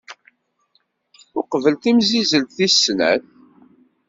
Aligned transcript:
Uqbel 1.39 1.75
timsizzelt 1.81 2.49
tis 2.55 2.75
snat. 2.83 3.23